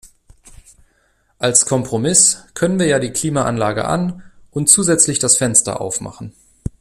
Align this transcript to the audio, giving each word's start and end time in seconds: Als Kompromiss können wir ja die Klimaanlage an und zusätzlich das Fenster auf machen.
Als 1.37 1.67
Kompromiss 1.67 2.43
können 2.55 2.79
wir 2.79 2.87
ja 2.87 2.97
die 2.97 3.11
Klimaanlage 3.11 3.85
an 3.85 4.23
und 4.49 4.67
zusätzlich 4.67 5.19
das 5.19 5.37
Fenster 5.37 5.79
auf 5.79 6.01
machen. 6.01 6.33